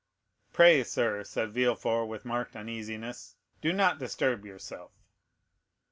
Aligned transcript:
"Pray, 0.51 0.83
sir," 0.83 1.23
said 1.23 1.53
Villefort 1.53 2.07
with 2.07 2.25
marked 2.25 2.55
uneasiness, 2.55 3.35
"do 3.61 3.71
not 3.71 3.99
disturb 3.99 4.43
yourself." 4.47 4.91